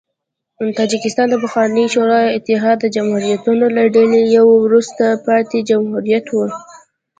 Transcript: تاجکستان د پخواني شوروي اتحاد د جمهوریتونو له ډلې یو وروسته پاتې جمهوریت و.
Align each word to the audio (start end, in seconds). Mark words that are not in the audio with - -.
تاجکستان 0.77 1.27
د 1.31 1.35
پخواني 1.43 1.83
شوروي 1.93 2.27
اتحاد 2.37 2.77
د 2.81 2.85
جمهوریتونو 2.95 3.65
له 3.75 3.83
ډلې 3.95 4.21
یو 4.37 4.47
وروسته 4.65 5.03
پاتې 5.27 5.57
جمهوریت 5.69 6.25
و. 6.31 6.35